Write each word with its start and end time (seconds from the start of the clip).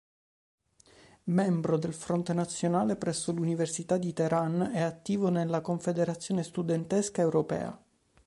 Membro 1.25 1.77
del 1.77 1.93
Fronte 1.93 2.33
Nazionale 2.33 2.95
presso 2.95 3.31
l'Università 3.31 3.97
di 3.97 4.13
Teheran, 4.13 4.71
e 4.73 4.81
attivo 4.81 5.29
nella 5.29 5.61
"Confederazione 5.61 6.41
studentesca 6.41 7.21
europea". 7.21 7.79